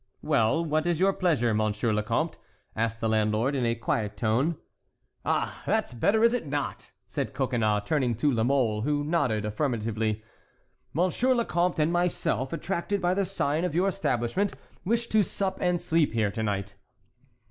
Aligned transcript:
"Well, 0.23 0.65
what 0.65 0.87
is 0.87 0.99
your 0.99 1.13
pleasure, 1.13 1.53
Monsieur 1.53 1.93
le 1.93 2.01
Comte?" 2.01 2.39
asked 2.75 3.01
the 3.01 3.07
landlord, 3.09 3.53
in 3.55 3.67
a 3.67 3.75
quiet 3.75 4.17
tone. 4.17 4.55
"Ah, 5.23 5.61
that's 5.67 5.93
better; 5.93 6.23
is 6.23 6.33
it 6.33 6.47
not?" 6.47 6.89
said 7.05 7.35
Coconnas, 7.35 7.83
turning 7.85 8.15
to 8.15 8.31
La 8.31 8.43
Mole, 8.43 8.81
who 8.81 9.03
nodded 9.03 9.45
affirmatively. 9.45 10.23
"Monsieur 10.91 11.35
le 11.35 11.45
Comte 11.45 11.77
and 11.77 11.93
myself, 11.93 12.51
attracted 12.51 12.99
by 12.99 13.13
the 13.13 13.25
sign 13.25 13.63
of 13.63 13.75
your 13.75 13.87
establishment, 13.87 14.55
wish 14.83 15.05
to 15.05 15.21
sup 15.21 15.59
and 15.61 15.79
sleep 15.79 16.13
here 16.13 16.31
to 16.31 16.41
night." 16.41 16.73